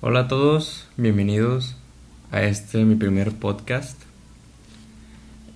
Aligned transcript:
Hola 0.00 0.20
a 0.20 0.28
todos, 0.28 0.86
bienvenidos 0.96 1.74
a 2.30 2.42
este 2.42 2.84
mi 2.84 2.94
primer 2.94 3.32
podcast. 3.32 4.00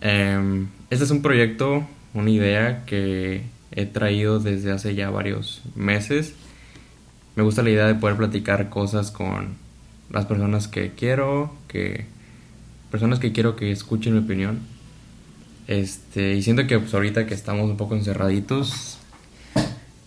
Em, 0.00 0.66
este 0.90 1.04
es 1.04 1.12
un 1.12 1.22
proyecto, 1.22 1.86
una 2.12 2.28
idea 2.28 2.84
que 2.84 3.42
he 3.70 3.86
traído 3.86 4.40
desde 4.40 4.72
hace 4.72 4.96
ya 4.96 5.10
varios 5.10 5.62
meses. 5.76 6.34
Me 7.36 7.44
gusta 7.44 7.62
la 7.62 7.70
idea 7.70 7.86
de 7.86 7.94
poder 7.94 8.16
platicar 8.16 8.68
cosas 8.68 9.12
con 9.12 9.50
las 10.10 10.26
personas 10.26 10.66
que 10.66 10.90
quiero, 10.90 11.54
que 11.68 12.06
personas 12.90 13.20
que 13.20 13.30
quiero 13.30 13.54
que 13.54 13.70
escuchen 13.70 14.14
mi 14.14 14.18
opinión. 14.18 14.58
Este, 15.68 16.34
y 16.34 16.42
siento 16.42 16.66
que 16.66 16.80
pues, 16.80 16.92
ahorita 16.92 17.26
que 17.26 17.34
estamos 17.34 17.70
un 17.70 17.76
poco 17.76 17.94
encerraditos, 17.94 18.98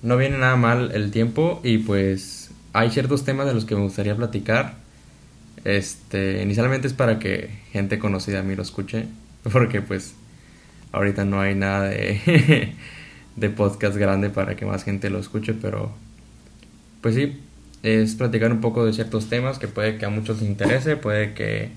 no 0.02 0.18
viene 0.18 0.40
nada 0.40 0.58
mal 0.58 0.92
el 0.94 1.12
tiempo 1.12 1.62
y 1.64 1.78
pues 1.78 2.45
hay 2.76 2.92
ciertos 2.92 3.24
temas 3.24 3.48
de 3.48 3.54
los 3.54 3.64
que 3.64 3.74
me 3.74 3.82
gustaría 3.82 4.16
platicar. 4.18 4.76
Este, 5.64 6.44
inicialmente 6.44 6.88
es 6.88 6.94
para 6.94 7.20
que 7.20 7.50
gente 7.72 7.98
conocida 8.00 8.40
a 8.40 8.44
mí 8.44 8.54
lo 8.54 8.62
escuche, 8.62 9.08
porque 9.52 9.82
pues 9.82 10.14
ahorita 10.92 11.24
no 11.24 11.40
hay 11.40 11.56
nada 11.56 11.86
de, 11.86 12.76
de 13.38 13.50
podcast 13.50 13.96
grande 13.96 14.30
para 14.30 14.58
que 14.58 14.66
más 14.66 14.84
gente 14.84 15.10
lo 15.10 15.20
escuche, 15.20 15.54
pero 15.54 15.94
pues 17.00 17.16
sí, 17.16 17.40
es 17.82 18.16
platicar 18.16 18.52
un 18.52 18.60
poco 18.60 18.86
de 18.86 18.92
ciertos 18.92 19.30
temas 19.30 19.58
que 19.58 19.70
puede 19.70 19.98
que 19.98 20.06
a 20.06 20.10
muchos 20.10 20.42
les 20.42 20.50
interese, 20.50 20.98
puede 20.98 21.34
que 21.34 21.70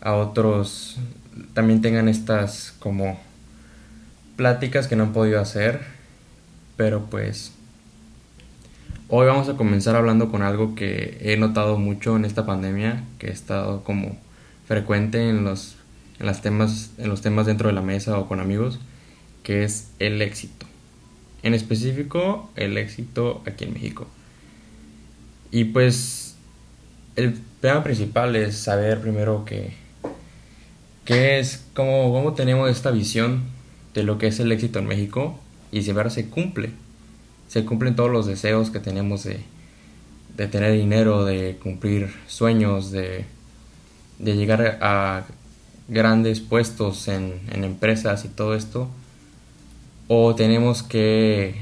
a 0.00 0.14
otros 0.14 0.96
también 1.52 1.82
tengan 1.82 2.08
estas 2.08 2.74
como 2.78 3.20
pláticas 4.36 4.88
que 4.88 4.96
no 4.96 5.02
han 5.02 5.12
podido 5.12 5.38
hacer, 5.38 5.80
pero 6.76 7.04
pues 7.10 7.52
Hoy 9.08 9.26
vamos 9.26 9.50
a 9.50 9.56
comenzar 9.58 9.96
hablando 9.96 10.30
con 10.30 10.40
algo 10.40 10.74
que 10.74 11.18
he 11.20 11.36
notado 11.36 11.76
mucho 11.76 12.16
en 12.16 12.24
esta 12.24 12.46
pandemia, 12.46 13.04
que 13.18 13.26
he 13.26 13.32
estado 13.32 13.84
como 13.84 14.16
frecuente 14.66 15.28
en 15.28 15.44
los, 15.44 15.76
en 16.18 16.24
las 16.24 16.40
temas, 16.40 16.90
en 16.96 17.10
los 17.10 17.20
temas 17.20 17.44
dentro 17.44 17.68
de 17.68 17.74
la 17.74 17.82
mesa 17.82 18.18
o 18.18 18.26
con 18.26 18.40
amigos, 18.40 18.80
que 19.42 19.62
es 19.62 19.90
el 19.98 20.22
éxito. 20.22 20.64
En 21.42 21.52
específico, 21.52 22.48
el 22.56 22.78
éxito 22.78 23.42
aquí 23.46 23.64
en 23.64 23.74
México. 23.74 24.06
Y 25.50 25.64
pues 25.64 26.36
el 27.14 27.38
tema 27.60 27.84
principal 27.84 28.34
es 28.36 28.56
saber 28.56 29.02
primero 29.02 29.44
que, 29.44 29.74
qué 31.04 31.38
es, 31.40 31.66
cómo, 31.74 32.10
cómo 32.10 32.32
tenemos 32.32 32.70
esta 32.70 32.90
visión 32.90 33.42
de 33.92 34.02
lo 34.02 34.16
que 34.16 34.28
es 34.28 34.40
el 34.40 34.50
éxito 34.50 34.78
en 34.78 34.86
México 34.86 35.38
y 35.72 35.82
si 35.82 35.92
verdad 35.92 36.10
se 36.10 36.30
cumple 36.30 36.70
se 37.48 37.64
cumplen 37.64 37.96
todos 37.96 38.10
los 38.10 38.26
deseos 38.26 38.70
que 38.70 38.80
tenemos 38.80 39.24
de, 39.24 39.40
de 40.36 40.48
tener 40.48 40.72
dinero, 40.72 41.24
de 41.24 41.56
cumplir 41.62 42.12
sueños, 42.26 42.90
de, 42.90 43.24
de 44.18 44.36
llegar 44.36 44.78
a 44.80 45.24
grandes 45.88 46.40
puestos 46.40 47.08
en, 47.08 47.40
en, 47.52 47.64
empresas 47.64 48.24
y 48.24 48.28
todo 48.28 48.54
esto, 48.54 48.88
o 50.08 50.34
tenemos 50.34 50.82
que 50.82 51.54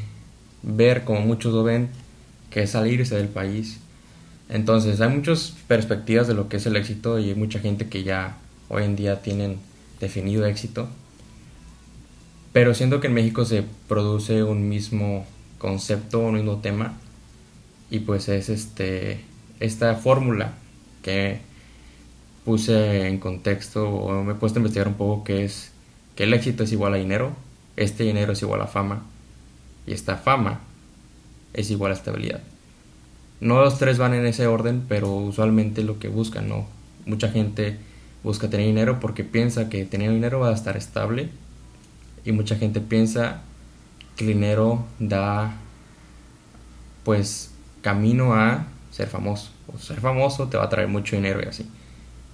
ver, 0.62 1.04
como 1.04 1.20
muchos 1.20 1.52
lo 1.52 1.64
ven, 1.64 1.88
que 2.50 2.62
es 2.62 2.70
salirse 2.70 3.16
del 3.16 3.28
país. 3.28 3.78
Entonces 4.48 5.00
hay 5.00 5.08
muchas 5.08 5.54
perspectivas 5.66 6.28
de 6.28 6.34
lo 6.34 6.48
que 6.48 6.58
es 6.58 6.66
el 6.66 6.76
éxito 6.76 7.18
y 7.18 7.30
hay 7.30 7.34
mucha 7.34 7.58
gente 7.58 7.88
que 7.88 8.04
ya 8.04 8.36
hoy 8.68 8.84
en 8.84 8.96
día 8.96 9.22
tienen 9.22 9.58
definido 10.00 10.44
éxito. 10.46 10.88
Pero 12.52 12.74
siento 12.74 13.00
que 13.00 13.06
en 13.06 13.14
México 13.14 13.44
se 13.46 13.64
produce 13.88 14.42
un 14.42 14.68
mismo 14.68 15.24
concepto, 15.62 16.18
un 16.18 16.34
mismo 16.34 16.58
tema. 16.58 16.98
Y 17.90 18.00
pues 18.00 18.28
es 18.28 18.50
este 18.50 19.20
esta 19.60 19.94
fórmula 19.94 20.54
que 21.02 21.40
puse 22.44 23.06
en 23.06 23.18
contexto 23.18 23.88
o 23.88 24.24
me 24.24 24.32
he 24.32 24.34
puesto 24.34 24.58
a 24.58 24.60
investigar 24.60 24.88
un 24.88 24.94
poco 24.94 25.22
que 25.22 25.44
es 25.44 25.70
que 26.16 26.24
el 26.24 26.34
éxito 26.34 26.64
es 26.64 26.72
igual 26.72 26.94
a 26.94 26.96
dinero, 26.96 27.32
este 27.76 28.02
dinero 28.02 28.32
es 28.32 28.42
igual 28.42 28.60
a 28.60 28.66
fama 28.66 29.04
y 29.86 29.92
esta 29.92 30.16
fama 30.16 30.60
es 31.54 31.70
igual 31.70 31.92
a 31.92 31.94
estabilidad. 31.94 32.40
No 33.40 33.60
los 33.60 33.78
tres 33.78 33.98
van 33.98 34.14
en 34.14 34.26
ese 34.26 34.46
orden, 34.46 34.84
pero 34.88 35.14
usualmente 35.14 35.82
lo 35.82 35.98
que 35.98 36.08
buscan, 36.08 36.48
¿no? 36.48 36.66
Mucha 37.06 37.28
gente 37.28 37.78
busca 38.24 38.50
tener 38.50 38.66
dinero 38.66 38.98
porque 39.00 39.24
piensa 39.24 39.68
que 39.68 39.84
tener 39.84 40.10
dinero 40.10 40.40
va 40.40 40.50
a 40.50 40.54
estar 40.54 40.76
estable 40.76 41.28
y 42.24 42.32
mucha 42.32 42.56
gente 42.56 42.80
piensa 42.80 43.42
que 44.16 44.26
dinero 44.26 44.84
da 44.98 45.56
pues 47.04 47.52
camino 47.82 48.34
a 48.34 48.66
ser 48.90 49.08
famoso. 49.08 49.50
O 49.72 49.78
ser 49.78 50.00
famoso 50.00 50.48
te 50.48 50.56
va 50.56 50.64
a 50.64 50.68
traer 50.68 50.88
mucho 50.88 51.16
dinero 51.16 51.40
y 51.42 51.48
así. 51.48 51.68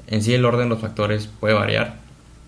En 0.07 0.23
sí 0.23 0.35
el 0.35 0.45
orden 0.45 0.69
de 0.69 0.75
los 0.75 0.81
factores 0.81 1.27
puede 1.27 1.55
variar, 1.55 1.97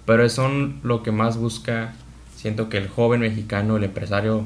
pero 0.06 0.28
son 0.28 0.80
lo 0.82 1.02
que 1.02 1.12
más 1.12 1.36
busca, 1.36 1.92
siento 2.34 2.68
que 2.68 2.78
el 2.78 2.88
joven 2.88 3.20
mexicano, 3.20 3.76
el 3.76 3.84
empresario, 3.84 4.44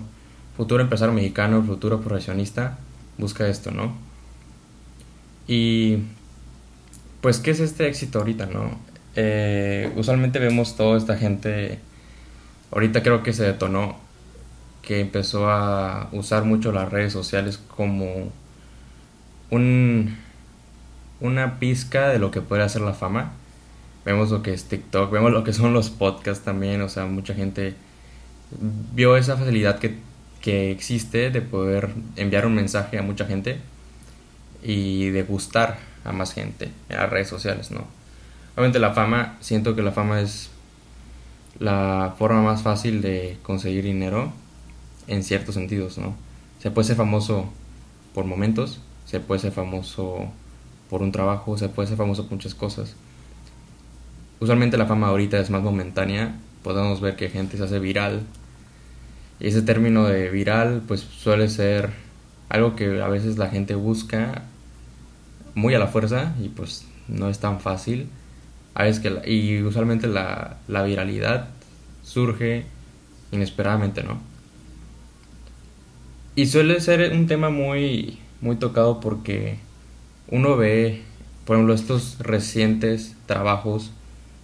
futuro 0.56 0.82
empresario 0.82 1.14
mexicano, 1.14 1.58
el 1.58 1.64
futuro 1.64 2.00
profesionista, 2.00 2.78
busca 3.18 3.46
esto, 3.46 3.70
¿no? 3.70 3.96
Y 5.46 5.98
pues, 7.20 7.38
¿qué 7.38 7.52
es 7.52 7.60
este 7.60 7.86
éxito 7.86 8.18
ahorita, 8.18 8.46
no? 8.46 8.78
Eh, 9.14 9.92
usualmente 9.96 10.40
vemos 10.40 10.76
toda 10.76 10.98
esta 10.98 11.16
gente, 11.16 11.78
ahorita 12.72 13.02
creo 13.02 13.22
que 13.22 13.32
se 13.32 13.44
detonó 13.44 13.96
que 14.84 15.00
empezó 15.00 15.50
a 15.50 16.08
usar 16.12 16.44
mucho 16.44 16.72
las 16.72 16.90
redes 16.90 17.12
sociales 17.12 17.58
como 17.58 18.30
un, 19.50 20.16
una 21.20 21.58
pizca 21.58 22.08
de 22.08 22.18
lo 22.18 22.30
que 22.30 22.40
puede 22.40 22.62
hacer 22.62 22.82
la 22.82 22.94
fama. 22.94 23.32
Vemos 24.04 24.30
lo 24.30 24.42
que 24.42 24.52
es 24.52 24.64
TikTok, 24.64 25.10
vemos 25.10 25.32
lo 25.32 25.44
que 25.44 25.52
son 25.52 25.72
los 25.72 25.90
podcasts 25.90 26.44
también, 26.44 26.82
o 26.82 26.88
sea, 26.88 27.06
mucha 27.06 27.34
gente 27.34 27.74
vio 28.94 29.16
esa 29.16 29.36
facilidad 29.36 29.78
que, 29.78 29.96
que 30.42 30.70
existe 30.70 31.30
de 31.30 31.40
poder 31.40 31.90
enviar 32.16 32.46
un 32.46 32.54
mensaje 32.54 32.98
a 32.98 33.02
mucha 33.02 33.24
gente 33.24 33.60
y 34.62 35.08
de 35.08 35.22
gustar 35.22 35.78
a 36.04 36.12
más 36.12 36.34
gente 36.34 36.70
en 36.90 36.96
las 36.98 37.08
redes 37.08 37.28
sociales, 37.28 37.70
¿no? 37.70 37.86
Obviamente 38.54 38.78
la 38.78 38.92
fama, 38.92 39.36
siento 39.40 39.74
que 39.74 39.82
la 39.82 39.92
fama 39.92 40.20
es 40.20 40.50
la 41.58 42.14
forma 42.18 42.42
más 42.42 42.62
fácil 42.62 43.00
de 43.00 43.38
conseguir 43.42 43.84
dinero 43.84 44.32
en 45.06 45.22
ciertos 45.22 45.54
sentidos, 45.54 45.98
¿no? 45.98 46.14
Se 46.60 46.70
puede 46.70 46.86
ser 46.86 46.96
famoso 46.96 47.50
por 48.14 48.24
momentos, 48.24 48.80
se 49.06 49.20
puede 49.20 49.40
ser 49.40 49.52
famoso 49.52 50.28
por 50.88 51.02
un 51.02 51.12
trabajo, 51.12 51.58
se 51.58 51.68
puede 51.68 51.88
ser 51.88 51.96
famoso 51.96 52.24
por 52.24 52.32
muchas 52.32 52.54
cosas. 52.54 52.94
Usualmente 54.40 54.76
la 54.76 54.86
fama 54.86 55.08
ahorita 55.08 55.38
es 55.38 55.50
más 55.50 55.62
momentánea, 55.62 56.36
podemos 56.62 57.00
ver 57.00 57.16
que 57.16 57.28
gente 57.28 57.56
se 57.56 57.64
hace 57.64 57.78
viral. 57.78 58.22
Y 59.40 59.48
ese 59.48 59.62
término 59.62 60.04
de 60.04 60.30
viral 60.30 60.82
pues 60.86 61.00
suele 61.00 61.48
ser 61.48 61.90
algo 62.48 62.76
que 62.76 63.02
a 63.02 63.08
veces 63.08 63.36
la 63.36 63.48
gente 63.48 63.74
busca 63.74 64.44
muy 65.54 65.74
a 65.74 65.78
la 65.78 65.86
fuerza 65.86 66.34
y 66.42 66.48
pues 66.48 66.86
no 67.08 67.28
es 67.28 67.38
tan 67.38 67.60
fácil. 67.60 68.08
A 68.74 68.84
veces 68.84 69.00
que 69.00 69.30
y 69.30 69.62
usualmente 69.62 70.06
la, 70.06 70.58
la 70.68 70.82
viralidad 70.82 71.48
surge 72.02 72.66
inesperadamente, 73.32 74.02
¿no? 74.02 74.33
Y 76.36 76.46
suele 76.46 76.80
ser 76.80 77.12
un 77.12 77.26
tema 77.26 77.50
muy, 77.50 78.18
muy 78.40 78.56
tocado 78.56 79.00
porque 79.00 79.58
uno 80.28 80.56
ve, 80.56 81.02
por 81.44 81.56
ejemplo, 81.56 81.74
estos 81.74 82.18
recientes 82.18 83.14
trabajos 83.26 83.92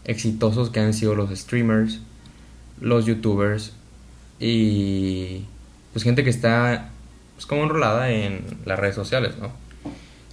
exitosos 0.04 0.70
que 0.70 0.80
han 0.80 0.94
sido 0.94 1.14
los 1.14 1.30
streamers, 1.30 2.00
los 2.80 3.06
youtubers 3.06 3.72
y 4.38 5.44
pues 5.92 6.04
gente 6.04 6.24
que 6.24 6.30
está 6.30 6.90
pues 7.34 7.46
como 7.46 7.64
enrolada 7.64 8.10
en 8.10 8.42
las 8.64 8.78
redes 8.78 8.94
sociales, 8.94 9.34
¿no? 9.40 9.50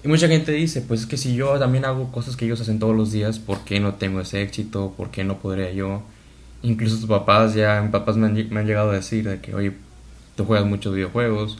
Y 0.03 0.07
mucha 0.07 0.27
gente 0.27 0.51
dice, 0.51 0.81
pues 0.81 1.01
es 1.01 1.05
que 1.07 1.17
si 1.17 1.35
yo 1.35 1.57
también 1.57 1.85
hago 1.85 2.11
cosas 2.11 2.35
que 2.37 2.45
ellos 2.45 2.61
hacen 2.61 2.79
todos 2.79 2.95
los 2.95 3.11
días, 3.11 3.39
¿por 3.39 3.63
qué 3.65 3.79
no 3.79 3.95
tengo 3.95 4.21
ese 4.21 4.41
éxito? 4.41 4.93
¿Por 4.95 5.09
qué 5.09 5.23
no 5.23 5.39
podría 5.39 5.71
yo? 5.71 6.03
Incluso 6.61 6.97
sus 6.97 7.07
papás 7.07 7.55
ya, 7.55 7.81
mis 7.81 7.91
papás 7.91 8.15
me 8.15 8.27
han, 8.27 8.35
llegado 8.67 8.91
a 8.91 8.93
decir 8.93 9.27
de 9.27 9.41
que, 9.41 9.55
oye, 9.55 9.73
tú 10.37 10.45
juegas 10.45 10.65
muchos 10.65 10.93
videojuegos, 10.93 11.57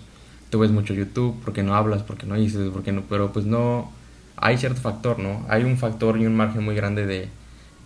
tú 0.49 0.59
ves 0.59 0.71
mucho 0.71 0.93
YouTube, 0.93 1.37
porque 1.43 1.63
no 1.63 1.75
hablas, 1.75 2.03
porque 2.03 2.25
no 2.25 2.35
dices, 2.35 2.69
porque 2.71 2.93
no, 2.93 3.01
pero 3.09 3.33
pues 3.33 3.45
no, 3.45 3.91
hay 4.37 4.57
cierto 4.57 4.79
factor, 4.79 5.19
¿no? 5.19 5.45
Hay 5.49 5.63
un 5.63 5.77
factor 5.77 6.17
y 6.17 6.25
un 6.25 6.35
margen 6.35 6.63
muy 6.63 6.75
grande 6.75 7.05
de, 7.05 7.29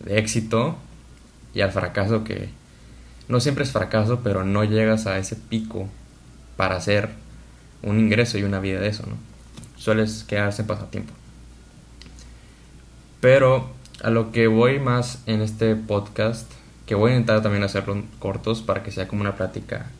éxito 0.07 0.77
y 1.53 1.61
al 1.61 1.71
fracaso 1.71 2.23
que 2.23 2.49
no 3.27 3.39
siempre 3.39 3.63
es 3.63 3.71
fracaso, 3.71 4.21
pero 4.23 4.43
no 4.43 4.63
llegas 4.63 5.05
a 5.05 5.19
ese 5.19 5.35
pico 5.35 5.87
para 6.57 6.75
hacer 6.75 7.09
un 7.83 7.99
ingreso 7.99 8.39
y 8.39 8.43
una 8.43 8.59
vida 8.59 8.79
de 8.79 8.89
eso, 8.89 9.05
¿no? 9.07 9.15
Sueles 9.77 10.23
quedarse 10.23 10.63
en 10.63 10.67
pasatiempo. 10.67 11.13
Pero 13.19 13.71
a 14.03 14.09
lo 14.09 14.31
que 14.31 14.47
voy 14.47 14.79
más 14.79 15.21
en 15.27 15.41
este 15.41 15.75
podcast, 15.75 16.51
que 16.87 16.95
voy 16.95 17.11
a 17.11 17.15
intentar 17.15 17.43
también 17.43 17.63
hacerlo 17.63 18.03
cortos 18.19 18.61
para 18.63 18.81
que 18.81 18.91
sea 18.91 19.07
como 19.07 19.21
una 19.21 19.35
plática 19.35 19.91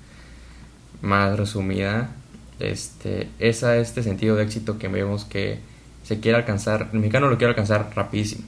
más 1.01 1.38
resumida, 1.38 2.12
este, 2.59 3.27
es 3.39 3.63
este 3.63 4.03
sentido 4.03 4.36
de 4.36 4.44
éxito 4.44 4.77
que 4.77 4.88
vemos 4.88 5.25
que 5.25 5.59
se 6.03 6.19
quiere 6.19 6.38
alcanzar, 6.38 6.89
el 6.94 7.00
mexicano 7.00 7.30
lo 7.30 7.38
quiere 7.38 7.50
alcanzar 7.50 7.92
rapidísimo. 7.95 8.44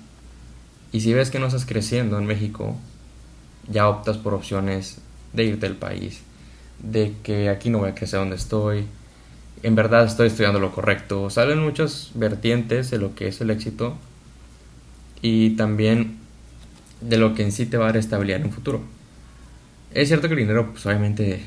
Y 0.91 1.01
si 1.01 1.13
ves 1.13 1.31
que 1.31 1.39
no 1.39 1.47
estás 1.47 1.65
creciendo 1.65 2.17
en 2.19 2.25
México, 2.25 2.77
ya 3.67 3.87
optas 3.87 4.17
por 4.17 4.33
opciones 4.33 4.99
de 5.33 5.45
irte 5.45 5.67
del 5.67 5.77
país, 5.77 6.21
de 6.79 7.13
que 7.23 7.49
aquí 7.49 7.69
no 7.69 7.79
voy 7.79 7.89
a 7.89 7.95
crecer 7.95 8.19
donde 8.19 8.35
estoy, 8.35 8.85
en 9.63 9.75
verdad 9.75 10.05
estoy 10.05 10.27
estudiando 10.27 10.59
lo 10.59 10.71
correcto. 10.71 11.29
Salen 11.29 11.59
muchas 11.59 12.11
vertientes 12.13 12.91
de 12.91 12.99
lo 12.99 13.15
que 13.15 13.29
es 13.29 13.41
el 13.41 13.49
éxito 13.49 13.97
y 15.21 15.51
también 15.51 16.17
de 17.01 17.17
lo 17.17 17.33
que 17.33 17.43
en 17.43 17.51
sí 17.51 17.65
te 17.65 17.77
va 17.77 17.89
a 17.89 17.93
dar 17.93 18.29
en 18.29 18.43
un 18.43 18.51
futuro. 18.51 18.81
Es 19.93 20.09
cierto 20.09 20.27
que 20.27 20.33
el 20.33 20.41
dinero, 20.41 20.71
pues 20.71 20.85
obviamente 20.85 21.43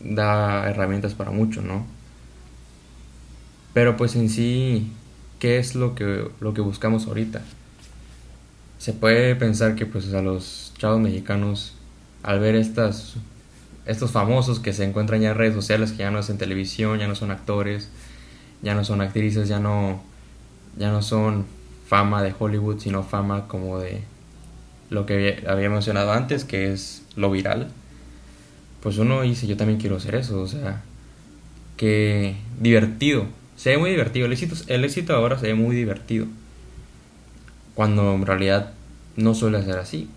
da 0.00 0.68
herramientas 0.68 1.14
para 1.14 1.30
mucho, 1.30 1.62
¿no? 1.62 1.86
Pero 3.72 3.96
pues 3.96 4.16
en 4.16 4.28
sí, 4.28 4.90
¿qué 5.38 5.58
es 5.58 5.74
lo 5.74 5.94
que, 5.94 6.28
lo 6.40 6.54
que 6.54 6.60
buscamos 6.60 7.06
ahorita? 7.06 7.42
Se 8.78 8.92
puede 8.92 9.36
pensar 9.36 9.76
que 9.76 9.86
pues 9.86 10.12
a 10.12 10.22
los 10.22 10.72
chavos 10.78 11.00
mexicanos, 11.00 11.74
al 12.22 12.40
ver 12.40 12.56
estas, 12.56 13.14
estos 13.86 14.10
famosos 14.10 14.58
que 14.58 14.72
se 14.72 14.84
encuentran 14.84 15.20
ya 15.20 15.30
en 15.30 15.36
redes 15.36 15.54
sociales, 15.54 15.92
que 15.92 15.98
ya 15.98 16.10
no 16.10 16.18
es 16.18 16.30
en 16.30 16.38
televisión, 16.38 16.98
ya 16.98 17.06
no 17.06 17.14
son 17.14 17.30
actores, 17.30 17.88
ya 18.62 18.74
no 18.74 18.84
son 18.84 19.00
actrices, 19.00 19.48
ya 19.48 19.60
no, 19.60 20.02
ya 20.78 20.90
no 20.90 21.02
son 21.02 21.46
fama 21.86 22.22
de 22.22 22.34
Hollywood, 22.36 22.78
sino 22.80 23.02
fama 23.02 23.46
como 23.48 23.78
de 23.78 24.02
lo 24.88 25.06
que 25.06 25.44
había 25.46 25.70
mencionado 25.70 26.12
antes, 26.12 26.44
que 26.44 26.72
es 26.72 27.02
lo 27.16 27.30
viral. 27.30 27.70
Pues 28.82 28.96
uno 28.98 29.22
dice, 29.22 29.46
yo 29.46 29.56
también 29.56 29.78
quiero 29.78 29.96
hacer 29.96 30.14
eso, 30.14 30.40
o 30.40 30.46
sea, 30.46 30.82
que 31.76 32.36
divertido, 32.58 33.26
se 33.56 33.70
ve 33.70 33.78
muy 33.78 33.90
divertido, 33.90 34.26
el 34.26 34.32
éxito, 34.32 34.54
el 34.68 34.84
éxito 34.84 35.14
ahora 35.14 35.38
se 35.38 35.48
ve 35.48 35.54
muy 35.54 35.76
divertido, 35.76 36.26
cuando 37.74 38.14
en 38.14 38.24
realidad 38.24 38.72
no 39.16 39.34
suele 39.34 39.62
ser 39.62 39.78
así. 39.78 40.08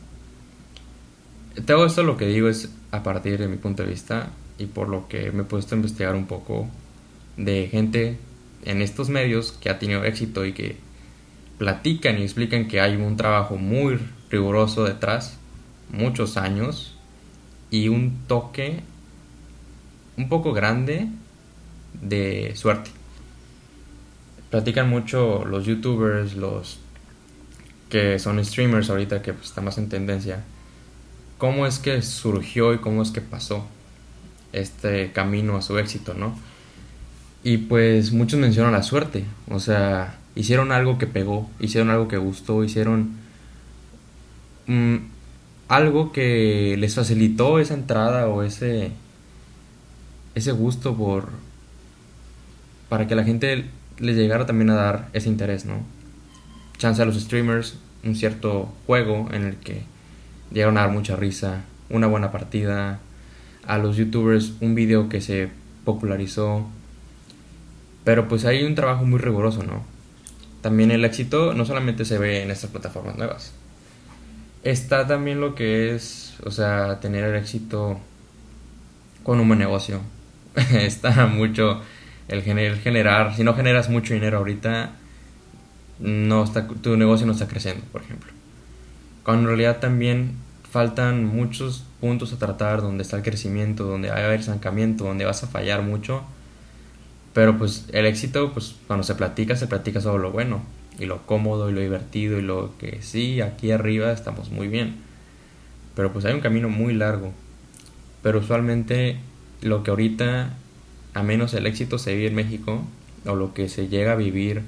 Todo 1.66 1.86
esto 1.86 2.04
lo 2.04 2.18
que 2.18 2.26
digo 2.28 2.48
es 2.48 2.70
a 2.92 3.04
partir 3.04 3.38
de 3.40 3.48
mi 3.48 3.58
punto 3.58 3.84
de 3.84 3.90
vista 3.90 4.32
y 4.58 4.66
por 4.66 4.88
lo 4.88 5.08
que 5.08 5.32
me 5.32 5.42
he 5.44 5.46
puesto 5.46 5.76
a 5.76 5.78
investigar 5.78 6.16
un 6.16 6.26
poco 6.26 6.68
de 7.38 7.68
gente 7.70 8.18
en 8.64 8.82
estos 8.82 9.10
medios 9.10 9.52
que 9.52 9.70
ha 9.70 9.80
tenido 9.80 10.04
éxito 10.04 10.46
y 10.46 10.54
que 10.54 10.78
platican 11.58 12.18
y 12.18 12.24
explican 12.24 12.68
que 12.68 12.82
hay 12.82 12.96
un 12.96 13.18
trabajo 13.18 13.58
muy 13.58 14.00
riguroso 14.30 14.84
detrás, 14.86 15.38
muchos 15.92 16.38
años 16.38 16.93
y 17.74 17.88
un 17.88 18.20
toque 18.28 18.82
un 20.16 20.30
poco 20.30 20.54
grande 20.54 21.08
de 22.00 22.54
suerte. 22.56 22.92
Platican 24.52 24.88
mucho 24.88 25.44
los 25.44 25.66
youtubers, 25.66 26.36
los 26.36 26.78
que 27.90 28.20
son 28.20 28.46
streamers 28.46 28.92
ahorita 28.92 29.24
que 29.24 29.34
pues, 29.34 29.48
está 29.48 29.62
más 29.62 29.80
en 29.80 29.90
tendencia, 29.90 30.44
cómo 31.40 31.66
es 31.66 31.80
que 31.80 32.04
surgió 32.04 32.76
y 32.76 32.78
cómo 32.78 33.02
es 33.02 33.10
que 33.10 33.22
pasó 33.22 33.66
este 34.52 35.12
camino 35.12 35.58
a 35.58 35.64
su 35.64 35.80
éxito, 35.80 36.14
¿no? 36.14 36.38
Y 37.44 37.58
pues 37.58 38.12
muchos 38.12 38.40
mencionan 38.40 38.74
la 38.74 38.84
suerte, 38.84 39.26
o 39.50 39.60
sea, 39.60 40.20
hicieron 40.36 40.72
algo 40.72 41.00
que 41.00 41.08
pegó, 41.08 41.50
hicieron 41.60 41.90
algo 41.90 42.08
que 42.08 42.18
gustó, 42.18 42.64
hicieron 42.64 43.24
Mm, 44.68 44.98
algo 45.68 46.12
que 46.12 46.76
les 46.78 46.96
facilitó 46.96 47.60
esa 47.60 47.74
entrada 47.74 48.28
o 48.28 48.44
ese 48.44 48.92
ese 50.36 50.52
gusto 50.52 50.96
por 50.96 51.30
para 52.90 53.08
que 53.08 53.16
la 53.16 53.24
gente 53.24 53.66
les 54.00 54.16
llegara 54.16 54.46
también 54.46 54.70
a 54.70 54.76
dar 54.76 55.10
ese 55.14 55.30
interés, 55.30 55.66
¿no? 55.66 55.76
Chance 56.78 57.02
a 57.02 57.06
los 57.06 57.20
streamers, 57.20 57.78
un 58.04 58.16
cierto 58.16 58.74
juego 58.86 59.30
en 59.32 59.44
el 59.44 59.56
que 59.58 59.84
llegaron 60.52 60.78
a 60.78 60.82
dar 60.82 60.92
mucha 60.92 61.16
risa, 61.16 61.64
una 61.90 62.08
buena 62.08 62.32
partida, 62.32 63.00
a 63.66 63.78
los 63.78 63.96
youtubers 63.98 64.54
un 64.62 64.76
video 64.76 65.10
que 65.10 65.22
se 65.22 65.50
popularizó, 65.86 66.68
pero 68.04 68.28
pues 68.28 68.46
hay 68.46 68.64
un 68.64 68.76
trabajo 68.76 69.06
muy 69.06 69.20
riguroso, 69.20 69.64
¿no? 69.64 69.84
También 70.62 70.92
el 70.92 71.06
éxito 71.06 71.54
no 71.54 71.66
solamente 71.66 72.06
se 72.06 72.18
ve 72.18 72.44
en 72.44 72.52
estas 72.52 72.70
plataformas 72.70 73.18
nuevas, 73.18 73.54
está 74.64 75.08
también 75.08 75.42
lo 75.42 75.56
que 75.56 75.94
es, 75.94 76.36
o 76.46 76.52
sea, 76.52 77.00
tener 77.00 77.24
el 77.24 77.36
éxito 77.36 78.00
con 79.24 79.40
un 79.40 79.48
buen 79.48 79.60
negocio. 79.60 80.02
está 80.74 81.28
mucho 81.28 81.82
el 82.28 82.42
generar, 82.42 83.36
si 83.36 83.44
no 83.44 83.54
generas 83.54 83.90
mucho 83.90 84.14
dinero 84.14 84.38
ahorita, 84.38 84.92
no 86.00 86.44
está, 86.44 86.68
tu 86.68 86.98
negocio 86.98 87.26
no 87.26 87.34
está 87.34 87.48
creciendo, 87.48 87.86
por 87.92 88.02
ejemplo. 88.02 88.32
Cuando 89.24 89.44
en 89.44 89.48
realidad 89.48 89.80
también 89.80 90.36
faltan 90.70 91.26
muchos 91.26 91.86
puntos 92.02 92.34
a 92.34 92.40
tratar 92.40 92.82
donde 92.82 93.04
está 93.04 93.18
el 93.18 93.24
crecimiento, 93.24 93.86
donde 93.86 94.10
va 94.10 94.16
a 94.16 94.26
haber 94.26 94.40
estancamiento, 94.40 95.06
donde 95.06 95.26
vas 95.26 95.44
a 95.44 95.48
fallar 95.48 95.82
mucho. 95.82 96.24
Pero 97.34 97.58
pues 97.58 97.86
el 97.92 98.06
éxito, 98.06 98.54
pues 98.54 98.76
cuando 98.88 99.04
se 99.04 99.16
platica, 99.16 99.56
se 99.56 99.68
platica 99.68 100.02
sobre 100.02 100.24
lo 100.24 100.32
bueno 100.32 100.62
y 101.00 101.06
lo 101.06 101.26
cómodo 101.26 101.70
y 101.70 101.74
lo 101.74 101.82
divertido 101.82 102.40
y 102.40 102.42
lo 102.42 102.78
que 102.78 103.02
sí, 103.02 103.42
aquí 103.42 103.72
arriba 103.72 104.12
estamos 104.12 104.50
muy 104.50 104.68
bien. 104.68 104.98
Pero 105.96 106.12
pues 106.12 106.26
hay 106.26 106.34
un 106.34 106.42
camino 106.42 106.70
muy 106.70 106.94
largo. 106.94 107.34
Pero 108.22 108.40
usualmente 108.40 109.20
lo 109.62 109.84
que 109.84 109.92
ahorita, 109.92 110.54
a 111.14 111.24
menos 111.24 111.54
el 111.54 111.68
éxito 111.68 111.98
se 111.98 112.16
vive 112.16 112.28
en 112.28 112.36
México, 112.36 112.84
o 113.26 113.36
lo 113.36 113.54
que 113.54 113.70
se 113.70 113.88
llega 113.88 114.14
a 114.14 114.16
vivir 114.16 114.62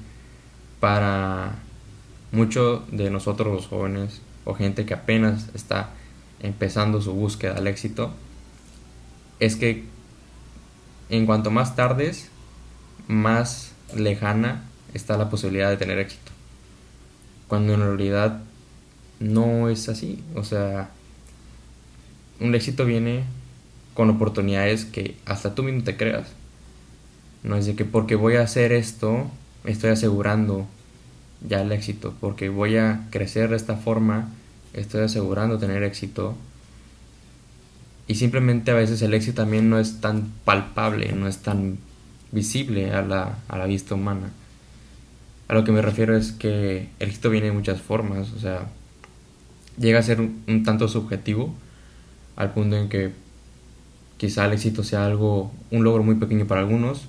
para 0.80 1.56
muchos 2.32 2.82
de 2.90 3.10
nosotros 3.10 3.52
los 3.54 3.66
jóvenes, 3.66 4.20
o 4.44 4.54
gente 4.54 4.86
que 4.86 4.94
apenas 4.94 5.50
está 5.54 5.90
empezando 6.40 7.00
su 7.00 7.12
búsqueda 7.12 7.56
al 7.56 7.66
éxito, 7.66 8.12
es 9.40 9.56
que 9.56 9.84
en 11.08 11.26
cuanto 11.26 11.50
más 11.50 11.76
tardes, 11.76 12.30
más 13.08 13.72
lejana 13.94 14.64
está 14.96 15.16
la 15.16 15.30
posibilidad 15.30 15.70
de 15.70 15.76
tener 15.76 15.98
éxito. 15.98 16.32
Cuando 17.48 17.74
en 17.74 17.80
realidad 17.80 18.40
no 19.20 19.68
es 19.68 19.88
así. 19.88 20.22
O 20.34 20.44
sea, 20.44 20.90
un 22.40 22.54
éxito 22.54 22.84
viene 22.84 23.24
con 23.94 24.10
oportunidades 24.10 24.84
que 24.84 25.16
hasta 25.24 25.54
tú 25.54 25.62
mismo 25.62 25.84
te 25.84 25.96
creas. 25.96 26.28
No 27.42 27.56
es 27.56 27.66
de 27.66 27.76
que 27.76 27.84
porque 27.84 28.14
voy 28.14 28.36
a 28.36 28.42
hacer 28.42 28.72
esto, 28.72 29.30
estoy 29.64 29.90
asegurando 29.90 30.66
ya 31.46 31.62
el 31.62 31.72
éxito. 31.72 32.14
Porque 32.20 32.48
voy 32.48 32.76
a 32.76 33.06
crecer 33.10 33.50
de 33.50 33.56
esta 33.56 33.76
forma, 33.76 34.28
estoy 34.72 35.02
asegurando 35.02 35.58
tener 35.58 35.82
éxito. 35.82 36.34
Y 38.08 38.16
simplemente 38.16 38.70
a 38.70 38.74
veces 38.74 39.02
el 39.02 39.14
éxito 39.14 39.42
también 39.42 39.68
no 39.68 39.78
es 39.78 40.00
tan 40.00 40.32
palpable, 40.44 41.12
no 41.12 41.26
es 41.26 41.38
tan 41.38 41.78
visible 42.30 42.92
a 42.92 43.02
la, 43.02 43.38
a 43.48 43.58
la 43.58 43.66
vista 43.66 43.94
humana. 43.94 44.30
A 45.48 45.54
lo 45.54 45.64
que 45.64 45.72
me 45.72 45.80
refiero 45.80 46.16
es 46.16 46.32
que 46.32 46.88
el 46.98 47.08
éxito 47.08 47.30
viene 47.30 47.46
de 47.48 47.52
muchas 47.52 47.80
formas, 47.80 48.32
o 48.32 48.38
sea, 48.40 48.68
llega 49.78 50.00
a 50.00 50.02
ser 50.02 50.20
un, 50.20 50.62
tanto 50.64 50.88
subjetivo 50.88 51.54
al 52.34 52.52
punto 52.52 52.76
en 52.76 52.88
que 52.88 53.12
quizá 54.16 54.46
el 54.46 54.54
éxito 54.54 54.82
sea 54.82 55.06
algo, 55.06 55.52
un 55.70 55.84
logro 55.84 56.02
muy 56.02 56.16
pequeño 56.16 56.46
para 56.46 56.62
algunos, 56.62 57.06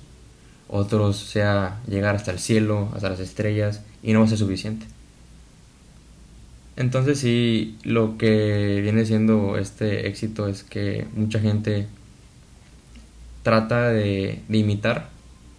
otros 0.68 1.16
sea 1.16 1.80
llegar 1.88 2.14
hasta 2.14 2.30
el 2.30 2.38
cielo, 2.38 2.90
hasta 2.94 3.10
las 3.10 3.20
estrellas, 3.20 3.82
y 4.02 4.12
no 4.12 4.20
va 4.20 4.26
a 4.26 4.28
ser 4.28 4.38
suficiente. 4.38 4.86
Entonces 6.76 7.18
sí, 7.18 7.76
lo 7.82 8.18
que 8.18 8.80
viene 8.82 9.04
siendo 9.04 9.58
este 9.58 10.06
éxito 10.06 10.46
es 10.46 10.62
que 10.62 11.08
mucha 11.12 11.40
gente 11.40 11.88
trata 13.42 13.88
de, 13.88 14.42
de 14.48 14.58
imitar 14.58 15.10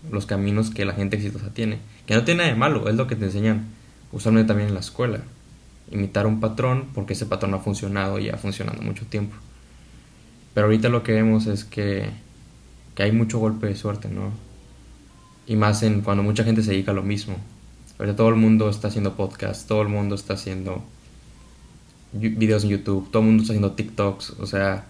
los 0.09 0.25
caminos 0.25 0.69
que 0.69 0.85
la 0.85 0.93
gente 0.93 1.17
exitosa 1.17 1.53
tiene 1.53 1.79
que 2.09 2.15
no 2.15 2.23
tiene 2.23 2.39
nada 2.39 2.49
de 2.49 2.57
malo, 2.57 2.89
es 2.89 2.95
lo 2.95 3.05
que 3.05 3.15
te 3.15 3.25
enseñan 3.25 3.67
usualmente 4.11 4.47
también 4.47 4.69
en 4.69 4.73
la 4.73 4.79
escuela. 4.79 5.19
Imitar 5.91 6.25
un 6.25 6.39
patrón 6.39 6.87
porque 6.95 7.13
ese 7.13 7.27
patrón 7.27 7.53
ha 7.53 7.59
funcionado 7.59 8.17
y 8.17 8.29
ha 8.29 8.37
funcionado 8.37 8.81
mucho 8.81 9.05
tiempo. 9.05 9.35
Pero 10.55 10.65
ahorita 10.65 10.89
lo 10.89 11.03
que 11.03 11.11
vemos 11.11 11.45
es 11.45 11.65
que, 11.65 12.09
que 12.95 13.03
hay 13.03 13.11
mucho 13.11 13.37
golpe 13.37 13.67
de 13.67 13.75
suerte, 13.75 14.09
¿no? 14.09 14.31
Y 15.45 15.55
más 15.55 15.83
en 15.83 16.01
cuando 16.01 16.23
mucha 16.23 16.43
gente 16.43 16.63
se 16.63 16.71
dedica 16.71 16.93
a 16.93 16.95
lo 16.95 17.03
mismo. 17.03 17.37
Ahorita 17.99 18.15
todo 18.15 18.29
el 18.29 18.37
mundo 18.37 18.71
está 18.71 18.87
haciendo 18.87 19.15
podcasts, 19.15 19.67
todo 19.67 19.83
el 19.83 19.89
mundo 19.89 20.15
está 20.15 20.33
haciendo 20.33 20.83
videos 22.11 22.63
en 22.63 22.71
YouTube, 22.71 23.11
todo 23.11 23.21
el 23.21 23.27
mundo 23.27 23.43
está 23.43 23.53
haciendo 23.53 23.73
TikToks, 23.73 24.31
o 24.39 24.47
sea, 24.47 24.87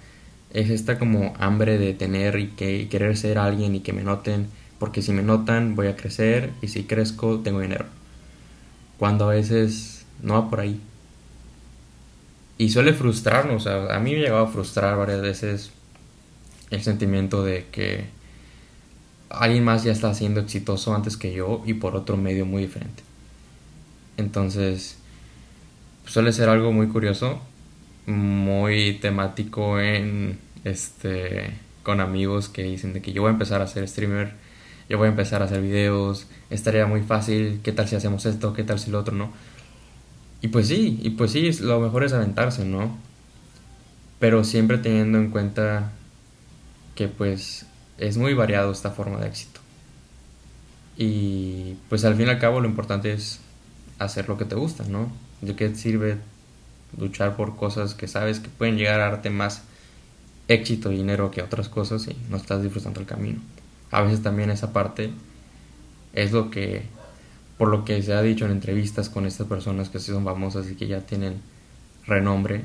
es 0.53 0.69
esta 0.69 0.97
como 0.97 1.33
hambre 1.37 1.77
de 1.77 1.93
tener 1.93 2.39
y, 2.39 2.47
que, 2.51 2.77
y 2.77 2.85
querer 2.85 3.17
ser 3.17 3.39
alguien 3.39 3.75
y 3.75 3.81
que 3.81 3.91
me 3.91 4.03
noten 4.03 4.47
porque 4.79 5.01
si 5.01 5.11
me 5.11 5.21
notan 5.21 5.75
voy 5.75 5.87
a 5.87 5.95
crecer 5.95 6.51
y 6.61 6.69
si 6.69 6.83
crezco 6.83 7.39
tengo 7.39 7.59
dinero. 7.59 7.85
Cuando 8.97 9.29
a 9.29 9.33
veces 9.33 10.05
no 10.21 10.33
va 10.33 10.49
por 10.49 10.61
ahí. 10.61 10.79
Y 12.57 12.69
suele 12.69 12.93
frustrarnos, 12.93 13.67
a 13.67 13.99
mí 13.99 14.11
me 14.11 14.17
ha 14.17 14.23
llegado 14.23 14.45
a 14.45 14.47
frustrar 14.47 14.97
varias 14.97 15.21
veces 15.21 15.71
el 16.71 16.81
sentimiento 16.81 17.43
de 17.43 17.67
que 17.71 18.05
alguien 19.29 19.63
más 19.63 19.83
ya 19.83 19.91
está 19.91 20.13
siendo 20.13 20.41
exitoso 20.41 20.93
antes 20.93 21.15
que 21.15 21.33
yo 21.33 21.61
y 21.65 21.75
por 21.75 21.95
otro 21.95 22.17
medio 22.17 22.45
muy 22.45 22.63
diferente. 22.63 23.03
Entonces, 24.17 24.97
suele 26.05 26.33
ser 26.33 26.49
algo 26.49 26.71
muy 26.71 26.87
curioso, 26.87 27.39
muy 28.05 28.97
temático 28.99 29.79
en 29.79 30.39
este 30.63 31.53
con 31.83 32.01
amigos 32.01 32.49
que 32.49 32.63
dicen 32.63 32.93
de 32.93 33.01
que 33.01 33.13
yo 33.13 33.21
voy 33.21 33.29
a 33.29 33.33
empezar 33.33 33.61
a 33.61 33.67
ser 33.67 33.87
streamer, 33.87 34.33
yo 34.89 34.97
voy 34.97 35.05
a 35.05 35.11
empezar 35.11 35.43
a 35.43 35.45
hacer 35.45 35.61
videos, 35.61 36.25
estaría 36.49 36.87
muy 36.87 37.01
fácil, 37.01 37.61
¿qué 37.63 37.71
tal 37.71 37.87
si 37.87 37.95
hacemos 37.95 38.25
esto? 38.25 38.53
¿Qué 38.53 38.63
tal 38.63 38.79
si 38.79 38.89
lo 38.89 38.99
otro 38.99 39.15
no? 39.15 39.31
Y 40.41 40.47
pues 40.47 40.67
sí, 40.67 40.99
y 41.01 41.11
pues 41.11 41.31
sí, 41.31 41.51
lo 41.61 41.79
mejor 41.79 42.03
es 42.03 42.13
aventarse, 42.13 42.65
¿no? 42.65 42.97
Pero 44.19 44.43
siempre 44.43 44.79
teniendo 44.79 45.19
en 45.19 45.29
cuenta 45.29 45.91
que 46.95 47.07
pues 47.07 47.67
es 47.99 48.17
muy 48.17 48.33
variado 48.33 48.71
esta 48.71 48.89
forma 48.89 49.19
de 49.19 49.27
éxito. 49.27 49.59
Y 50.97 51.75
pues 51.87 52.03
al 52.03 52.15
fin 52.15 52.27
y 52.27 52.29
al 52.31 52.39
cabo 52.39 52.59
lo 52.59 52.67
importante 52.67 53.13
es 53.13 53.39
hacer 53.99 54.27
lo 54.27 54.37
que 54.37 54.45
te 54.45 54.55
gusta, 54.55 54.85
¿no? 54.85 55.11
¿De 55.41 55.55
qué 55.55 55.73
sirve 55.75 56.17
luchar 56.97 57.35
por 57.35 57.55
cosas 57.55 57.93
que 57.93 58.07
sabes 58.07 58.39
que 58.39 58.49
pueden 58.49 58.77
llegar 58.77 58.99
a 59.01 59.11
darte 59.11 59.29
más 59.29 59.61
éxito 60.47 60.91
y 60.91 60.97
dinero 60.97 61.29
que 61.29 61.43
otras 61.43 61.69
cosas 61.69 62.07
y 62.07 62.17
no 62.29 62.37
estás 62.37 62.63
disfrutando 62.63 62.99
el 62.99 63.05
camino? 63.05 63.39
A 63.91 64.01
veces 64.01 64.21
también 64.21 64.49
esa 64.49 64.71
parte 64.73 65.11
es 66.13 66.31
lo 66.31 66.49
que, 66.49 66.83
por 67.57 67.69
lo 67.69 67.85
que 67.85 68.01
se 68.01 68.13
ha 68.13 68.21
dicho 68.21 68.45
en 68.45 68.51
entrevistas 68.51 69.09
con 69.09 69.25
estas 69.25 69.47
personas 69.47 69.89
que 69.89 69.99
sí 69.99 70.11
son 70.11 70.23
famosas 70.23 70.69
y 70.69 70.75
que 70.75 70.87
ya 70.87 71.01
tienen 71.01 71.41
renombre 72.05 72.63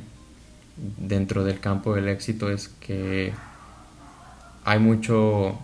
dentro 0.76 1.44
del 1.44 1.60
campo 1.60 1.94
del 1.94 2.08
éxito, 2.08 2.50
es 2.50 2.68
que 2.68 3.32
hay 4.64 4.78
mucho... 4.78 5.58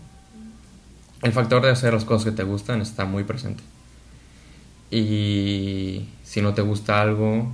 El 1.23 1.33
factor 1.33 1.63
de 1.63 1.71
hacer 1.71 1.93
las 1.93 2.05
cosas 2.05 2.25
que 2.27 2.33
te 2.33 2.45
gustan 2.45 2.81
está 2.81 3.05
muy 3.05 3.25
presente. 3.25 3.63
Y 4.91 6.09
si 6.23 6.41
no 6.41 6.55
te 6.55 6.63
gusta 6.63 7.01
algo, 7.01 7.53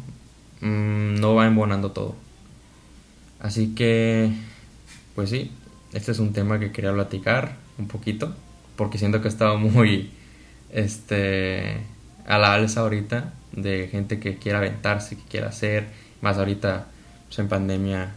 mm, 0.60 1.16
no 1.16 1.34
va 1.34 1.46
embonando 1.46 1.90
todo. 1.90 2.14
Así 3.40 3.74
que, 3.74 4.32
pues 5.14 5.30
sí, 5.30 5.50
este 5.92 6.12
es 6.12 6.18
un 6.20 6.32
tema 6.32 6.58
que 6.60 6.72
quería 6.72 6.92
platicar 6.92 7.65
un 7.78 7.88
poquito, 7.88 8.34
porque 8.76 8.98
siento 8.98 9.20
que 9.20 9.28
he 9.28 9.30
estado 9.30 9.58
muy 9.58 10.10
este, 10.70 11.78
a 12.26 12.38
la 12.38 12.54
alza 12.54 12.80
ahorita 12.80 13.32
de 13.52 13.88
gente 13.88 14.20
que 14.20 14.36
quiera 14.36 14.58
aventarse, 14.58 15.16
que 15.16 15.24
quiera 15.24 15.48
hacer, 15.48 15.88
más 16.20 16.38
ahorita 16.38 16.86
pues, 17.26 17.38
en 17.38 17.48
pandemia 17.48 18.14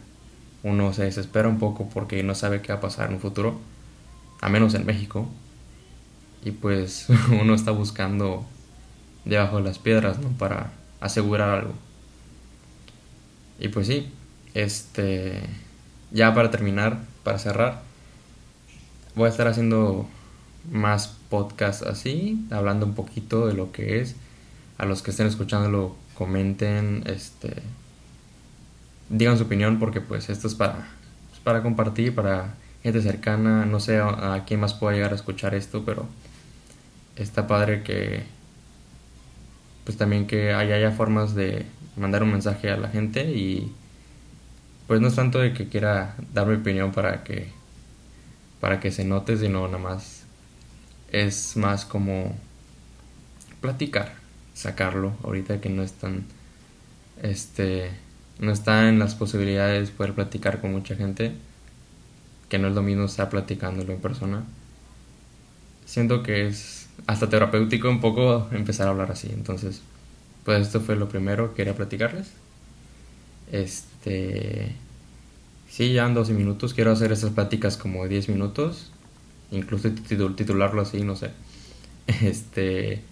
uno 0.62 0.92
se 0.92 1.04
desespera 1.04 1.48
un 1.48 1.58
poco 1.58 1.88
porque 1.88 2.22
no 2.22 2.34
sabe 2.34 2.60
qué 2.60 2.72
va 2.72 2.78
a 2.78 2.82
pasar 2.82 3.08
en 3.08 3.14
un 3.14 3.20
futuro, 3.20 3.58
a 4.40 4.48
menos 4.48 4.74
en 4.74 4.84
México, 4.84 5.28
y 6.44 6.50
pues 6.50 7.06
uno 7.40 7.54
está 7.54 7.70
buscando 7.70 8.46
debajo 9.24 9.58
de 9.58 9.64
las 9.64 9.78
piedras, 9.78 10.18
¿no? 10.18 10.28
Para 10.30 10.72
asegurar 11.00 11.50
algo. 11.50 11.74
Y 13.58 13.68
pues 13.68 13.86
sí, 13.86 14.10
este, 14.54 15.40
ya 16.10 16.34
para 16.34 16.50
terminar, 16.50 17.00
para 17.22 17.38
cerrar, 17.38 17.82
voy 19.14 19.26
a 19.26 19.30
estar 19.30 19.48
haciendo 19.48 20.08
más 20.70 21.16
podcasts 21.28 21.82
así, 21.82 22.46
hablando 22.50 22.86
un 22.86 22.94
poquito 22.94 23.46
de 23.46 23.54
lo 23.54 23.72
que 23.72 24.00
es. 24.00 24.16
A 24.78 24.86
los 24.86 25.02
que 25.02 25.10
estén 25.10 25.26
escuchándolo, 25.26 25.96
comenten, 26.14 27.02
este, 27.06 27.54
digan 29.10 29.36
su 29.36 29.44
opinión 29.44 29.78
porque 29.78 30.00
pues 30.00 30.30
esto 30.30 30.46
es 30.46 30.54
para, 30.54 30.88
pues, 31.28 31.40
para 31.42 31.62
compartir, 31.62 32.14
para 32.14 32.54
gente 32.82 33.02
cercana, 33.02 33.66
no 33.66 33.80
sé 33.80 33.98
a, 33.98 34.34
a, 34.34 34.44
quién 34.44 34.60
más 34.60 34.74
pueda 34.74 34.94
llegar 34.94 35.12
a 35.12 35.16
escuchar 35.16 35.54
esto, 35.54 35.84
pero 35.84 36.06
está 37.16 37.46
padre 37.46 37.82
que 37.82 38.22
pues 39.84 39.98
también 39.98 40.26
que 40.26 40.52
haya, 40.52 40.76
haya 40.76 40.92
formas 40.92 41.34
de 41.34 41.66
mandar 41.96 42.22
un 42.22 42.32
mensaje 42.32 42.70
a 42.70 42.76
la 42.76 42.88
gente 42.88 43.24
y 43.24 43.72
pues 44.86 45.00
no 45.00 45.08
es 45.08 45.14
tanto 45.14 45.38
de 45.38 45.52
que 45.52 45.68
quiera 45.68 46.16
dar 46.32 46.46
mi 46.46 46.54
opinión 46.54 46.92
para 46.92 47.24
que 47.24 47.48
para 48.60 48.80
que 48.80 48.90
se 48.90 49.04
note, 49.04 49.36
sino 49.36 49.66
nada 49.66 49.78
más 49.78 50.24
es 51.12 51.56
más 51.56 51.84
como 51.84 52.36
platicar, 53.60 54.14
sacarlo 54.54 55.14
ahorita 55.22 55.60
que 55.60 55.68
no 55.68 55.82
están 55.82 56.24
este 57.22 57.90
no 58.38 58.52
está 58.52 58.88
en 58.88 58.98
las 58.98 59.14
posibilidades 59.14 59.90
poder 59.90 60.14
platicar 60.14 60.60
con 60.60 60.72
mucha 60.72 60.94
gente, 60.96 61.32
que 62.48 62.58
no 62.58 62.68
es 62.68 62.74
lo 62.74 62.82
mismo 62.82 63.04
estar 63.04 63.28
platicándolo 63.28 63.92
en 63.92 64.00
persona. 64.00 64.44
Siento 65.84 66.22
que 66.22 66.46
es 66.46 66.88
hasta 67.06 67.28
terapéutico 67.28 67.90
un 67.90 68.00
poco 68.00 68.48
empezar 68.52 68.86
a 68.86 68.90
hablar 68.90 69.12
así, 69.12 69.28
entonces 69.30 69.82
pues 70.44 70.62
esto 70.62 70.80
fue 70.80 70.96
lo 70.96 71.08
primero 71.08 71.50
que 71.50 71.56
quería 71.56 71.76
platicarles. 71.76 72.28
Este 73.52 74.74
sí, 75.70 75.94
ya 75.94 76.06
en 76.06 76.12
12 76.12 76.34
minutos, 76.34 76.74
quiero 76.74 76.92
hacer 76.92 77.12
esas 77.12 77.30
pláticas 77.30 77.78
como 77.78 78.06
10 78.06 78.28
minutos, 78.28 78.92
incluso 79.50 79.90
titularlo 79.90 80.82
así, 80.82 81.02
no 81.02 81.16
sé. 81.16 81.30
Este 82.22 83.02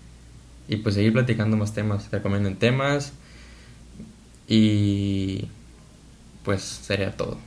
y 0.68 0.76
pues 0.76 0.96
seguir 0.96 1.14
platicando 1.14 1.56
más 1.56 1.72
temas, 1.72 2.10
recomienden 2.10 2.56
temas 2.56 3.14
y 4.46 5.48
pues 6.44 6.62
sería 6.62 7.16
todo. 7.16 7.38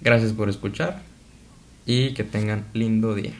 Gracias 0.00 0.32
por 0.32 0.48
escuchar 0.48 1.02
y 1.86 2.12
que 2.14 2.24
tengan 2.24 2.66
lindo 2.74 3.14
día. 3.14 3.34